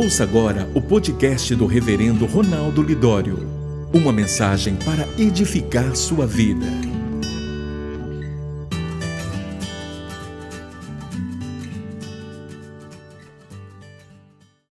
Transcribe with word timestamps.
Ouça 0.00 0.22
agora 0.22 0.70
o 0.74 0.80
podcast 0.80 1.56
do 1.56 1.66
Reverendo 1.66 2.24
Ronaldo 2.24 2.84
Lidório. 2.84 3.36
Uma 3.92 4.12
mensagem 4.12 4.76
para 4.76 5.08
edificar 5.18 5.96
sua 5.96 6.24
vida. 6.24 6.87